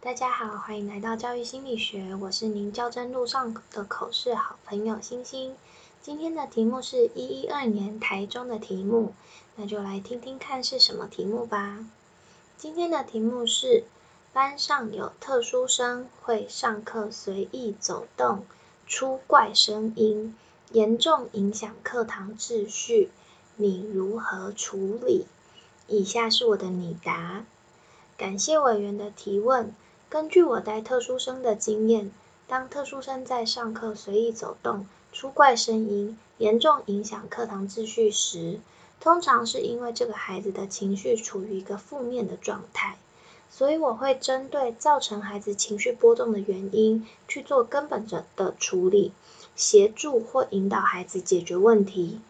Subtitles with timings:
[0.00, 5.56] 大家好，欢迎来到教育心理学，我是您较真路上的口试好朋友星星。
[6.00, 9.14] 今天的题目是一一二年台中的题目，
[9.56, 11.84] 那就来听听看是什么题目吧。
[12.56, 13.82] 今天的题目是
[14.32, 18.44] 班上有特殊生会上课随意走动、
[18.86, 20.36] 出怪声音，
[20.70, 23.10] 严重影响课堂秩序，
[23.56, 25.26] 你如何处理？
[25.88, 27.44] 以下是我的拟答。
[28.16, 29.74] 感谢委员的提问。
[30.08, 32.12] 根据我带特殊生的经验，
[32.46, 38.60] 当特殊生在上课随意走动、出怪声音，严重影响课堂秩序时，
[39.00, 42.96] 通常是因为这个孩子的情绪处于一个负面的状态。
[43.48, 49.12] 所以我会针对造成孩子情绪波动的原因去做根本的的处理，
[49.54, 52.20] 协助或引导孩子解决问题。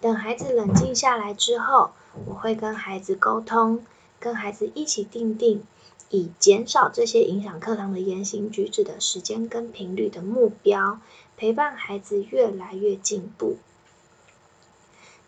[0.00, 1.90] 等孩子冷静下来之后，
[2.26, 3.84] 我会跟孩子沟通，
[4.20, 5.62] 跟孩子一起定定。
[6.10, 11.00] 以减少这些影响课堂的言行举止的时间跟频率的目标，
[11.36, 13.56] 陪伴孩子越来越进步。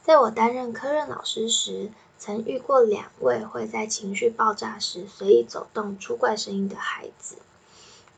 [0.02, 7.36] 在我担任科任老师时，曾遇过两位会在情绪爆炸时随意走动、出怪声音的孩子。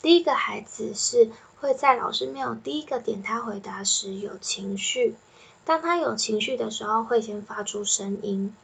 [0.00, 1.30] 第一个孩子是
[1.60, 5.14] 会在老师没有第一个点他回答时有情绪，
[5.64, 8.54] 当他有情绪的时候会先发出声音。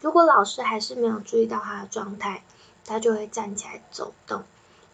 [0.00, 2.42] 如果老师还是没有注意到他的状态，
[2.84, 4.42] 他就会站起来走动，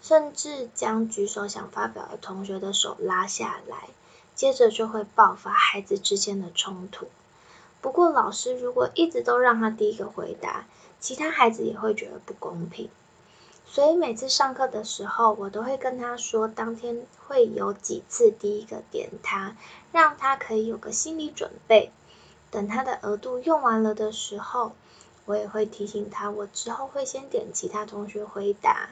[0.02, 3.88] 甚至将举手想发表的同学的手拉下来，
[4.34, 7.08] 接着就会爆发孩子之间的冲突。
[7.80, 10.66] 不过老师如果一直都让他第一个回答，
[11.00, 12.90] 其他孩子也会觉得不公平。
[13.64, 19.56] 所以每次上课的时候，我都会跟他说，当天会有几次第一个点他，
[19.92, 21.90] 让他可以有个心理准备。
[22.50, 24.72] 等他的额度用完了的时候。
[25.26, 28.88] 我也会提醒他，我之后会先点其他同学回答。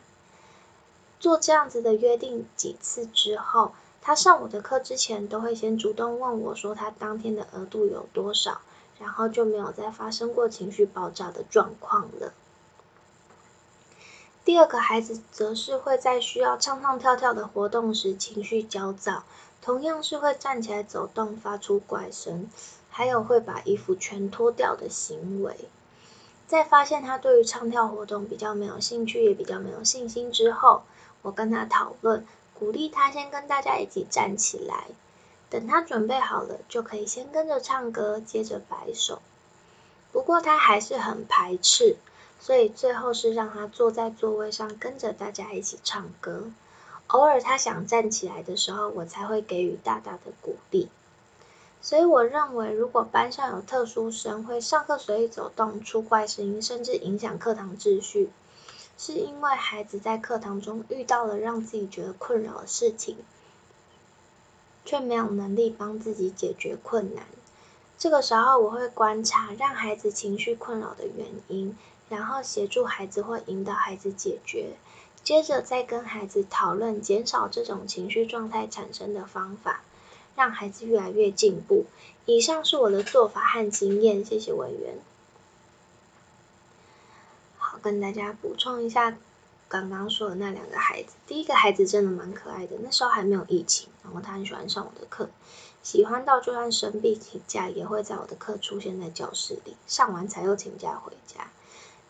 [1.19, 8.61] 做这样子的约定几次之后，他上我的课之前都会先主动问我说他当天的额度有多少，
[8.99, 12.35] 然后就没有再发生过情绪爆炸的状况了。
[14.45, 19.23] 第二个孩子则是会在需要唱唱跳跳的活动时情绪焦躁，
[19.63, 22.51] 同样是会站起来走动、发出怪声，
[22.91, 25.57] 还有会把衣服全脱掉的行为。
[26.47, 30.83] 在发现他对于唱跳活动比较没有兴趣，也比较没有信心之后，
[31.23, 32.27] 我跟他讨论，
[32.59, 34.89] 鼓励他先跟大家一起站起来，
[35.49, 39.21] 等他准备好了，就可以先跟着唱歌，接着摆手。
[40.13, 41.97] 不过他还是很排斥，
[42.39, 46.45] 所以最后是让他坐在座位上，跟着大家一起唱歌。
[47.09, 50.89] 偶尔他想站起来的时候，我才会给予大大的鼓励。
[51.85, 58.31] 所以我认为，如果班上有特殊生会上课随意走动、出怪声音，甚至影响课堂秩序，
[58.97, 63.19] 是因为孩子在课堂中遇到了让自己觉得困扰的事情，
[64.87, 67.27] 却没有能力帮自己解决困难。
[67.99, 71.77] 这个时候，我会观察让孩子情绪困扰的原因，
[72.09, 74.79] 然后协助孩子或引导孩子解决，
[75.23, 79.83] 接着再跟孩子讨论减少这种情绪状态产生的方法。
[80.37, 81.87] 让孩子越来越进步。
[82.27, 84.97] 以上是我的做法和经验，谢谢委员。
[87.59, 89.17] 好，跟大家补充一下
[89.69, 91.15] 刚刚说的那两个孩子。
[91.27, 95.29] 第一个孩子真的蛮可爱的，那时候还没有疫情，然后他很喜欢上我的课，
[95.83, 101.51] 喜欢到就算生病请假也会在我的课出现在教室里，上完才又请假回家。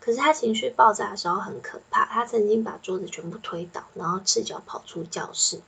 [0.01, 5.61] 可是他情绪爆炸的时候很可怕，他曾经把桌子全部推倒，然后赤脚跑出教室。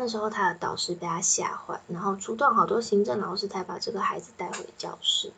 [0.00, 5.32] 那时候他的导师被他吓坏，然后出动好多行政老师才把这个孩子带回教室。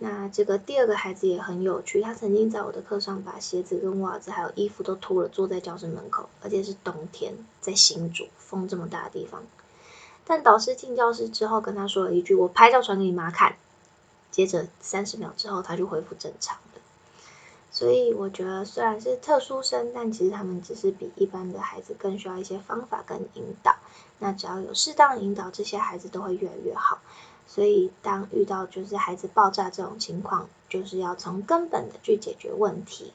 [0.00, 9.44] 那这个第二个孩子也很有趣，他曾经在我的课上把鞋子跟袜子还有衣服都脱了，坐在教室门口，而且是冬天，在新竹风这么大的地方。
[10.24, 13.54] 但导师进教室之后跟他说了一句：“我拍照传给你妈看。”
[14.32, 16.58] 接着三十秒之后他就恢复正常。
[17.76, 23.76] 所以我觉得虽然是特殊生，但其实他们只是比一般的孩子更需要一些方法跟引导。
[24.18, 27.00] 那只要有适当引导，这些孩子都会越来越好。
[27.46, 33.12] 所以当遇到就是孩子爆炸这种情况，就是要从根本的去解决问题。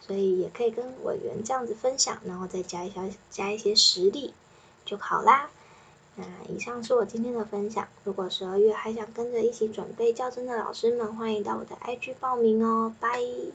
[0.00, 4.34] 所以也可以跟委员这样子分享，然后再加一下加一些实例
[4.84, 5.48] 就好啦。
[6.16, 7.86] 那以上是我今天的分享。
[8.02, 12.92] 如果十二月还想跟着一起准备较真的老师们，欢迎到我的 IG 报名哦。
[12.98, 13.20] 拜。